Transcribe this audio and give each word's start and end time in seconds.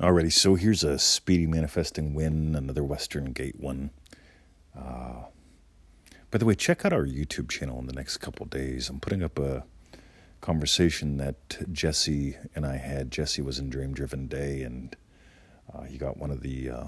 Alrighty, 0.00 0.32
so 0.32 0.54
here's 0.54 0.84
a 0.84 0.96
speedy 0.96 1.48
manifesting 1.48 2.14
win, 2.14 2.54
another 2.54 2.84
Western 2.84 3.32
Gate 3.32 3.58
one. 3.58 3.90
Uh, 4.72 5.24
by 6.30 6.38
the 6.38 6.44
way, 6.44 6.54
check 6.54 6.84
out 6.84 6.92
our 6.92 7.04
YouTube 7.04 7.48
channel 7.48 7.80
in 7.80 7.86
the 7.86 7.92
next 7.92 8.18
couple 8.18 8.46
days. 8.46 8.88
I'm 8.88 9.00
putting 9.00 9.24
up 9.24 9.40
a 9.40 9.64
conversation 10.40 11.16
that 11.16 11.72
Jesse 11.72 12.36
and 12.54 12.64
I 12.64 12.76
had. 12.76 13.10
Jesse 13.10 13.42
was 13.42 13.58
in 13.58 13.70
Dream 13.70 13.92
Driven 13.92 14.28
Day, 14.28 14.62
and 14.62 14.94
uh, 15.74 15.82
he 15.82 15.98
got 15.98 16.16
one 16.16 16.30
of 16.30 16.42
the 16.42 16.70
uh, 16.70 16.84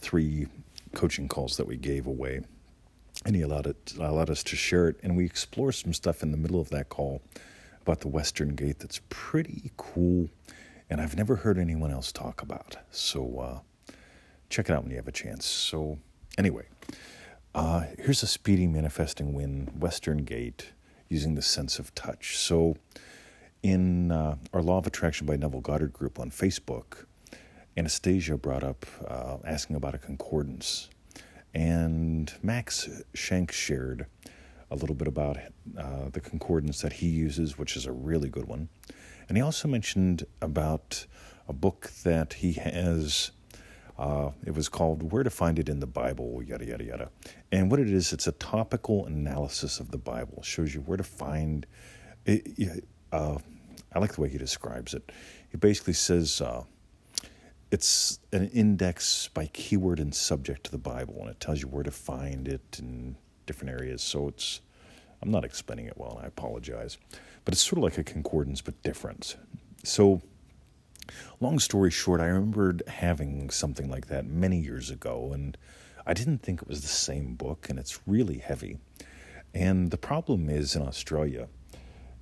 three 0.00 0.48
coaching 0.92 1.28
calls 1.28 1.56
that 1.58 1.68
we 1.68 1.76
gave 1.76 2.08
away, 2.08 2.40
and 3.24 3.36
he 3.36 3.42
allowed 3.42 3.68
it 3.68 3.94
allowed 4.00 4.30
us 4.30 4.42
to 4.42 4.56
share 4.56 4.88
it. 4.88 4.98
And 5.04 5.16
we 5.16 5.24
explore 5.24 5.70
some 5.70 5.94
stuff 5.94 6.24
in 6.24 6.32
the 6.32 6.36
middle 6.36 6.60
of 6.60 6.70
that 6.70 6.88
call 6.88 7.22
about 7.82 8.00
the 8.00 8.08
Western 8.08 8.56
Gate 8.56 8.80
that's 8.80 9.00
pretty 9.10 9.70
cool 9.76 10.28
and 10.90 11.00
I've 11.00 11.16
never 11.16 11.36
heard 11.36 11.58
anyone 11.58 11.92
else 11.92 12.10
talk 12.10 12.42
about. 12.42 12.76
So 12.90 13.38
uh, 13.38 13.92
check 14.50 14.68
it 14.68 14.72
out 14.72 14.82
when 14.82 14.90
you 14.90 14.96
have 14.96 15.08
a 15.08 15.12
chance. 15.12 15.46
So, 15.46 15.98
anyway, 16.36 16.66
uh, 17.54 17.84
here's 17.98 18.22
a 18.22 18.26
speedy 18.26 18.66
manifesting 18.66 19.32
win 19.32 19.70
Western 19.78 20.18
Gate 20.18 20.72
using 21.08 21.36
the 21.36 21.42
sense 21.42 21.78
of 21.78 21.94
touch. 21.94 22.36
So, 22.36 22.76
in 23.62 24.10
uh, 24.10 24.36
our 24.52 24.62
Law 24.62 24.78
of 24.78 24.86
Attraction 24.86 25.26
by 25.26 25.36
Neville 25.36 25.60
Goddard 25.60 25.92
group 25.92 26.18
on 26.18 26.30
Facebook, 26.30 27.04
Anastasia 27.76 28.36
brought 28.36 28.64
up 28.64 28.86
uh, 29.06 29.36
asking 29.44 29.76
about 29.76 29.94
a 29.94 29.98
concordance. 29.98 30.88
And 31.54 32.32
Max 32.42 32.88
Shank 33.12 33.52
shared 33.52 34.06
a 34.70 34.76
little 34.76 34.94
bit 34.94 35.08
about 35.08 35.36
uh, 35.76 36.08
the 36.10 36.20
concordance 36.20 36.80
that 36.80 36.94
he 36.94 37.08
uses, 37.08 37.58
which 37.58 37.76
is 37.76 37.86
a 37.86 37.92
really 37.92 38.28
good 38.28 38.46
one. 38.46 38.68
And 39.30 39.36
he 39.36 39.42
also 39.44 39.68
mentioned 39.68 40.26
about 40.42 41.06
a 41.46 41.52
book 41.52 41.92
that 42.02 42.32
he 42.32 42.54
has. 42.54 43.30
Uh, 43.96 44.30
it 44.44 44.56
was 44.56 44.68
called 44.68 45.12
Where 45.12 45.22
to 45.22 45.30
Find 45.30 45.56
It 45.56 45.68
in 45.68 45.78
the 45.78 45.86
Bible, 45.86 46.42
yada, 46.42 46.66
yada, 46.66 46.82
yada. 46.82 47.10
And 47.52 47.70
what 47.70 47.78
it 47.78 47.88
is, 47.88 48.12
it's 48.12 48.26
a 48.26 48.32
topical 48.32 49.06
analysis 49.06 49.78
of 49.78 49.92
the 49.92 49.98
Bible. 49.98 50.38
It 50.38 50.46
shows 50.46 50.74
you 50.74 50.80
where 50.80 50.96
to 50.96 51.04
find 51.04 51.64
it. 52.26 52.84
Uh, 53.12 53.38
I 53.92 54.00
like 54.00 54.14
the 54.14 54.20
way 54.20 54.28
he 54.28 54.36
describes 54.36 54.94
it. 54.94 55.12
He 55.48 55.58
basically 55.58 55.92
says 55.92 56.40
uh, 56.40 56.64
it's 57.70 58.18
an 58.32 58.48
index 58.48 59.28
by 59.28 59.46
keyword 59.46 60.00
and 60.00 60.12
subject 60.12 60.64
to 60.64 60.72
the 60.72 60.78
Bible, 60.78 61.18
and 61.20 61.30
it 61.30 61.38
tells 61.38 61.62
you 61.62 61.68
where 61.68 61.84
to 61.84 61.92
find 61.92 62.48
it 62.48 62.80
in 62.80 63.14
different 63.46 63.70
areas. 63.78 64.02
So 64.02 64.26
it's, 64.26 64.60
I'm 65.22 65.30
not 65.30 65.44
explaining 65.44 65.86
it 65.86 65.96
well, 65.96 66.16
and 66.16 66.24
I 66.24 66.28
apologize 66.28 66.98
but 67.44 67.54
it's 67.54 67.62
sort 67.62 67.78
of 67.78 67.84
like 67.84 67.98
a 67.98 68.04
concordance 68.04 68.60
but 68.60 68.80
different. 68.82 69.36
So, 69.84 70.20
long 71.40 71.58
story 71.58 71.90
short, 71.90 72.20
I 72.20 72.26
remembered 72.26 72.82
having 72.86 73.50
something 73.50 73.90
like 73.90 74.06
that 74.06 74.26
many 74.26 74.58
years 74.58 74.90
ago, 74.90 75.32
and 75.32 75.56
I 76.06 76.14
didn't 76.14 76.42
think 76.42 76.62
it 76.62 76.68
was 76.68 76.82
the 76.82 76.88
same 76.88 77.34
book, 77.34 77.68
and 77.68 77.78
it's 77.78 78.00
really 78.06 78.38
heavy. 78.38 78.78
And 79.54 79.90
the 79.90 79.96
problem 79.96 80.48
is 80.48 80.76
in 80.76 80.82
Australia, 80.82 81.48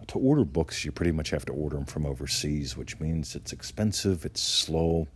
to 0.07 0.19
order 0.19 0.45
books, 0.45 0.85
you 0.85 0.93
pretty 0.93 1.13
much 1.13 1.31
have 1.31 1.45
to 1.47 1.53
order 1.53 1.77
them 1.77 1.85
from 1.85 2.07
overseas, 2.07 2.77
which 2.77 2.99
means 3.01 3.35
it's 3.35 3.53
expensive, 3.53 4.25
it's 4.25 4.41
slow, 4.41 5.09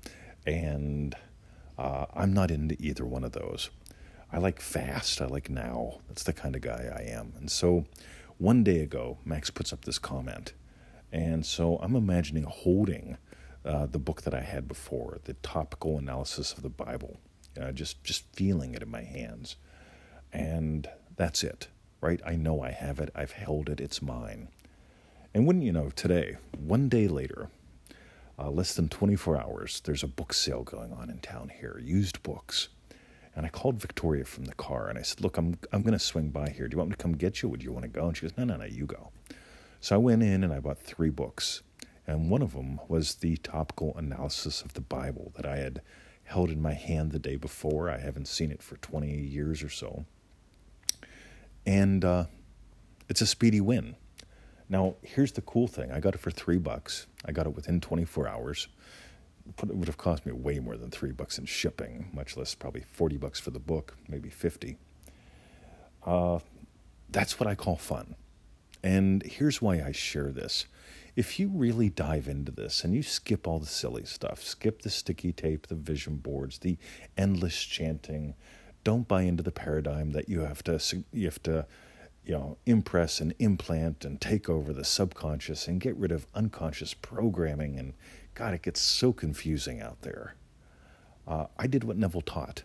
and 0.47 1.15
uh, 1.79 2.07
I'm 2.13 2.35
not 2.35 2.51
into 2.51 2.77
either 2.79 3.07
one 3.07 3.25
of 3.25 3.33
those. 3.33 3.71
I 4.33 4.39
like 4.39 4.61
fast, 4.61 5.21
I 5.21 5.27
like 5.27 5.51
now. 5.51 6.01
That's 6.09 6.23
the 6.23 6.33
kind 6.33 6.57
of 6.57 6.63
guy 6.63 6.91
I 6.97 7.03
am. 7.03 7.35
And 7.37 7.51
so 7.51 7.85
one 8.39 8.65
day 8.65 8.81
ago, 8.81 9.19
Max 9.27 9.51
puts 9.51 9.73
up 9.75 9.85
this 9.85 9.99
comment. 9.99 10.55
And 11.13 11.45
so 11.45 11.77
I'm 11.83 11.95
imagining 11.95 12.45
holding 12.45 13.19
uh, 13.65 13.87
the 13.87 13.99
book 13.99 14.23
that 14.23 14.33
I 14.33 14.41
had 14.41 14.67
before, 14.67 15.21
the 15.25 15.35
topical 15.35 15.99
analysis 15.99 16.55
of 16.55 16.63
the 16.63 16.71
Bible, 16.71 17.19
uh, 17.61 17.73
just, 17.73 18.03
just 18.03 18.25
feeling 18.35 18.75
it 18.75 18.83
in 18.83 18.91
my 18.91 19.03
hands. 19.03 19.57
And 20.33 20.89
that's 21.17 21.45
it, 21.45 21.69
right? 22.01 22.21
I 22.25 22.35
know 22.35 22.63
I 22.63 22.71
have 22.71 23.01
it, 23.01 23.11
I've 23.15 23.33
held 23.33 23.69
it, 23.69 23.81
it's 23.81 24.01
mine. 24.01 24.49
And 25.35 25.47
wouldn't 25.47 25.65
you 25.65 25.73
know, 25.73 25.91
today, 25.91 26.39
one 26.59 26.89
day 26.89 27.07
later, 27.07 27.49
uh, 28.39 28.51
less 28.51 28.75
than 28.75 28.89
24 28.89 29.41
hours, 29.41 29.83
there's 29.85 30.03
a 30.03 30.09
book 30.09 30.33
sale 30.33 30.63
going 30.63 30.93
on 30.93 31.11
in 31.11 31.19
town 31.19 31.51
here, 31.61 31.79
used 31.83 32.23
books. 32.23 32.69
And 33.35 33.47
I 33.47 33.49
called 33.49 33.81
Victoria 33.81 34.25
from 34.25 34.45
the 34.45 34.55
car 34.55 34.89
and 34.89 34.99
I 34.99 35.03
said, 35.03 35.21
Look, 35.21 35.39
I'm, 35.39 35.57
I'm 35.73 35.83
going 35.83 35.93
to 35.93 35.99
swing 35.99 36.29
by 36.29 36.51
here. 36.51 36.69
Do 36.69 36.75
you 36.75 36.79
want 36.79 36.91
me 36.91 36.97
to 36.97 37.03
come 37.03 37.13
get 37.13 37.43
you? 37.43 37.49
Would 37.49 37.63
you 37.63 37.73
want 37.73 37.85
to 37.85 37.89
go? 37.89 38.07
And 38.07 38.17
she 38.17 38.23
goes, 38.23 38.37
No, 38.37 38.45
no, 38.45 38.57
no, 38.57 38.65
you 38.65 38.87
go. 38.87 39.11
So 39.81 39.95
I 39.95 39.99
went 39.99 40.23
in 40.23 40.45
and 40.45 40.53
I 40.53 40.61
bought 40.61 40.79
three 40.79 41.11
books. 41.11 41.63
And 42.07 42.31
one 42.31 42.43
of 42.43 42.53
them 42.53 42.81
was 42.89 43.17
the 43.17 43.37
topical 43.39 43.97
analysis 43.97 44.61
of 44.63 44.75
the 44.75 44.81
Bible 44.81 45.33
that 45.37 45.47
I 45.47 45.57
had 45.57 45.81
held 46.25 46.51
in 46.51 46.61
my 46.61 46.75
hand 46.75 47.13
the 47.13 47.19
day 47.19 47.37
before. 47.37 47.89
I 47.89 47.99
haven't 47.99 48.29
seen 48.29 48.51
it 48.51 48.63
for 48.63 48.77
20 48.77 49.09
years 49.09 49.63
or 49.63 49.69
so. 49.69 50.05
And 51.65 52.05
uh, 52.05 52.25
it's 53.09 53.21
a 53.21 53.27
speedy 53.27 53.61
win. 53.61 53.97
Now, 54.69 54.97
here's 55.03 55.33
the 55.33 55.43
cool 55.43 55.69
thing 55.69 55.93
I 55.93 56.01
got 56.01 56.15
it 56.15 56.19
for 56.19 56.31
three 56.31 56.59
bucks. 56.59 57.07
I 57.25 57.33
got 57.33 57.47
it 57.47 57.55
within 57.55 57.81
24 57.81 58.29
hours 58.29 58.69
it 59.63 59.75
would 59.77 59.89
have 59.89 59.99
cost 59.99 60.25
me 60.27 60.33
way 60.33 60.59
more 60.59 60.77
than 60.77 60.91
three 60.91 61.13
bucks 61.13 61.39
in 61.39 61.47
shipping, 61.47 62.11
much 62.13 62.37
less 62.37 62.55
probably 62.55 62.83
40 62.83 63.17
bucks 63.17 63.41
for 63.41 63.51
the 63.51 63.59
book, 63.59 63.97
maybe 64.09 64.31
50. 64.31 64.77
Uh, 66.05 66.39
that's 67.11 67.39
what 67.39 67.47
I 67.47 67.55
call 67.55 67.77
fun. 67.77 68.15
And 68.83 69.23
here's 69.23 69.63
why 69.63 69.83
I 69.83 69.93
share 69.93 70.31
this. 70.31 70.67
If 71.15 71.39
you 71.39 71.49
really 71.49 71.91
dive 71.91 72.27
into 72.27 72.51
this 72.51 72.85
and 72.85 72.95
you 72.95 73.03
skip 73.03 73.47
all 73.47 73.59
the 73.59 73.67
silly 73.67 74.05
stuff, 74.05 74.43
skip 74.43 74.83
the 74.83 74.91
sticky 74.91 75.33
tape, 75.33 75.67
the 75.67 75.75
vision 75.75 76.17
boards, 76.17 76.59
the 76.59 76.79
endless 77.17 77.63
chanting, 77.63 78.35
don't 78.83 79.07
buy 79.07 79.23
into 79.23 79.43
the 79.43 79.53
paradigm 79.53 80.11
that 80.13 80.29
you 80.29 80.41
have 80.41 80.63
to 80.65 80.81
you 81.13 81.27
have 81.27 81.43
to 81.45 81.67
you 82.25 82.33
know 82.33 82.57
impress 82.67 83.21
and 83.21 83.35
implant 83.39 84.05
and 84.05 84.21
take 84.21 84.49
over 84.49 84.73
the 84.73 84.85
subconscious 84.85 85.67
and 85.67 85.81
get 85.81 85.97
rid 85.97 86.13
of 86.13 86.27
unconscious 86.35 86.95
programming 86.95 87.79
and 87.79 87.95
God, 88.35 88.55
it 88.55 88.63
gets 88.63 88.81
so 88.81 89.13
confusing 89.13 89.81
out 89.81 90.03
there. 90.03 90.35
Uh, 91.27 91.47
I 91.59 91.67
did 91.67 91.85
what 91.85 91.99
Neville 91.99 92.23
taught. 92.23 92.63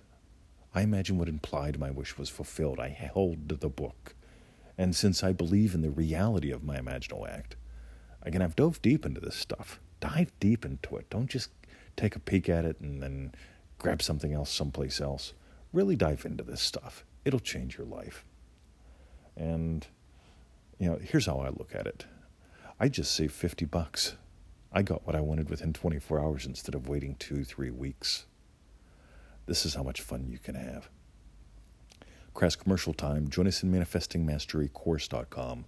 I 0.74 0.82
imagine 0.82 1.18
what 1.18 1.28
implied 1.28 1.80
my 1.80 1.92
wish 1.92 2.18
was 2.18 2.30
fulfilled. 2.30 2.80
I 2.80 2.90
held 2.90 3.50
the 3.50 3.70
book. 3.70 4.16
And 4.78 4.96
since 4.96 5.24
I 5.24 5.34
believe 5.34 5.74
in 5.74 5.82
the 5.82 5.90
reality 5.90 6.52
of 6.52 6.64
my 6.64 6.78
imaginal 6.78 7.28
act, 7.28 7.56
again, 8.22 8.42
I've 8.42 8.56
dove 8.56 8.82
deep 8.82 9.06
into 9.06 9.20
this 9.20 9.36
stuff. 9.36 9.80
Dive 10.00 10.32
deep 10.40 10.64
into 10.64 10.96
it. 10.98 11.10
Don't 11.10 11.30
just 11.30 11.50
take 11.96 12.16
a 12.16 12.20
peek 12.20 12.48
at 12.48 12.64
it 12.64 12.80
and 12.80 13.02
then 13.02 13.34
grab 13.80 14.02
something 14.02 14.34
else 14.34 14.52
someplace 14.52 15.02
else. 15.02 15.34
Really 15.74 15.96
dive 15.96 16.26
into 16.26 16.44
this 16.44 16.62
stuff. 16.62 17.04
It'll 17.26 17.40
change 17.40 17.78
your 17.78 17.88
life. 17.88 18.24
And, 19.38 19.88
you 20.80 20.90
know, 20.90 21.00
here's 21.02 21.28
how 21.28 21.38
I 21.38 21.50
look 21.50 21.74
at 21.74 21.88
it 21.88 22.06
I 22.80 22.90
just 22.90 23.14
saved 23.14 23.34
50 23.34 23.66
bucks. 23.66 24.16
I 24.72 24.82
got 24.82 25.08
what 25.08 25.16
I 25.16 25.22
wanted 25.22 25.50
within 25.50 25.74
24 25.74 26.20
hours 26.20 26.46
instead 26.46 26.76
of 26.76 26.90
waiting 26.90 27.16
two, 27.16 27.44
three 27.44 27.72
weeks. 27.72 28.26
This 29.46 29.66
is 29.66 29.76
how 29.76 29.84
much 29.84 30.02
fun 30.02 30.28
you 30.28 30.40
can 30.40 30.56
have. 30.56 30.90
Crass 32.34 32.56
commercial 32.56 32.94
time. 32.94 33.30
Join 33.30 33.48
us 33.48 33.64
in 33.64 33.72
manifestingmasterycourse.com. 33.72 35.66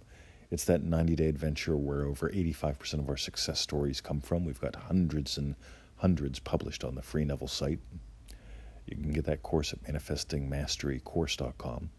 It's 0.50 0.64
that 0.64 0.82
90 0.82 1.16
day 1.16 1.28
adventure 1.28 1.76
where 1.76 2.04
over 2.04 2.28
85% 2.28 2.94
of 2.94 3.08
our 3.08 3.16
success 3.16 3.60
stories 3.60 4.00
come 4.00 4.20
from. 4.20 4.44
We've 4.44 4.60
got 4.60 4.76
hundreds 4.76 5.38
and 5.38 5.56
hundreds 5.96 6.38
published 6.38 6.84
on 6.84 6.94
the 6.94 7.02
free 7.02 7.24
Neville 7.24 7.48
site. 7.48 7.80
You 8.86 8.96
can 8.96 9.12
get 9.12 9.24
that 9.26 9.42
course 9.42 9.72
at 9.72 9.82
manifestingmasterycourse.com. 9.84 11.90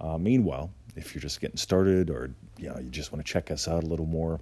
Uh, 0.00 0.18
meanwhile, 0.18 0.70
if 0.96 1.14
you're 1.14 1.22
just 1.22 1.40
getting 1.40 1.56
started 1.56 2.10
or 2.10 2.30
you, 2.58 2.68
know, 2.68 2.78
you 2.78 2.90
just 2.90 3.12
want 3.12 3.24
to 3.24 3.32
check 3.32 3.50
us 3.50 3.68
out 3.68 3.82
a 3.82 3.86
little 3.86 4.06
more, 4.06 4.40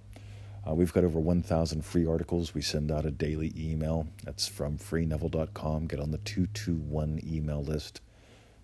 uh, 0.68 0.74
we've 0.74 0.92
got 0.92 1.04
over 1.04 1.18
1,000 1.18 1.84
free 1.84 2.06
articles. 2.06 2.54
We 2.54 2.62
send 2.62 2.92
out 2.92 3.04
a 3.04 3.10
daily 3.10 3.52
email. 3.56 4.06
That's 4.24 4.46
from 4.46 4.78
freeneville.com. 4.78 5.87
Get 5.87 6.00
on 6.00 6.12
the 6.12 6.19
221 6.19 7.20
email 7.25 7.62
list. 7.62 8.00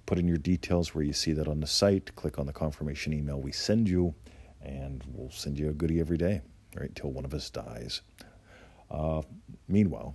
Put 0.07 0.19
in 0.19 0.29
your 0.29 0.39
details 0.39 0.95
where 0.95 1.05
you 1.05 1.13
see 1.13 1.33
that 1.33 1.49
on 1.49 1.61
the 1.61 1.67
site. 1.67 2.15
Click 2.15 2.39
on 2.39 2.47
the 2.47 2.53
confirmation 2.53 3.13
email 3.13 3.41
we 3.41 3.53
send 3.53 3.89
you, 3.89 4.15
and 4.63 5.03
we'll 5.13 5.31
send 5.31 5.59
you 5.59 5.69
a 5.69 5.73
goodie 5.73 6.01
every 6.01 6.17
day, 6.17 6.41
right, 6.75 6.95
till 6.95 7.11
one 7.11 7.25
of 7.25 7.35
us 7.35 7.51
dies. 7.51 8.01
Uh, 8.91 9.23
meanwhile, 9.67 10.15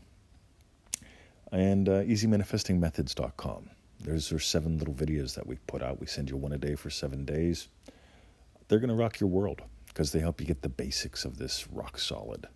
and 1.51 1.87
uh, 1.87 2.01
easymanifestingmethods.com. 2.01 3.69
There's 4.03 4.31
our 4.33 4.39
seven 4.39 4.77
little 4.77 4.93
videos 4.93 5.35
that 5.35 5.47
we 5.47 5.55
put 5.65 5.81
out. 5.81 5.99
We 6.01 6.07
send 6.07 6.29
you 6.29 6.35
one 6.35 6.51
a 6.51 6.57
day 6.57 6.75
for 6.75 6.89
seven 6.89 7.23
days. 7.23 7.69
They're 8.67 8.79
going 8.79 8.89
to 8.89 8.95
rock 8.95 9.19
your 9.19 9.29
world 9.29 9.61
because 9.87 10.11
they 10.11 10.19
help 10.19 10.41
you 10.41 10.47
get 10.47 10.61
the 10.61 10.69
basics 10.69 11.23
of 11.23 11.37
this 11.37 11.67
rock 11.71 11.97
solid. 11.97 12.47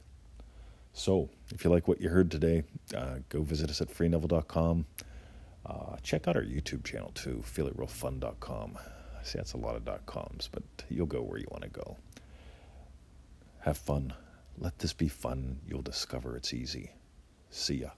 So, 0.93 1.29
if 1.53 1.63
you 1.63 1.69
like 1.69 1.87
what 1.87 2.01
you 2.01 2.09
heard 2.09 2.31
today, 2.31 2.63
uh, 2.95 3.19
go 3.29 3.43
visit 3.43 3.69
us 3.69 3.81
at 3.81 3.89
freeneville.com. 3.89 4.85
Uh, 5.65 5.95
check 6.01 6.27
out 6.27 6.35
our 6.35 6.43
YouTube 6.43 6.83
channel 6.83 7.11
too, 7.13 7.43
feelitrealfun.com. 7.45 8.77
I 8.77 9.23
see, 9.23 9.37
that's 9.37 9.53
a 9.53 9.57
lot 9.57 9.75
of 9.75 9.85
dot 9.85 10.05
coms, 10.05 10.49
but 10.51 10.63
you'll 10.89 11.05
go 11.05 11.21
where 11.21 11.37
you 11.37 11.47
want 11.51 11.63
to 11.63 11.69
go. 11.69 11.97
Have 13.59 13.77
fun. 13.77 14.13
Let 14.57 14.79
this 14.79 14.93
be 14.93 15.07
fun. 15.07 15.59
You'll 15.67 15.81
discover 15.81 16.35
it's 16.35 16.53
easy. 16.53 16.91
See 17.51 17.75
ya. 17.75 17.89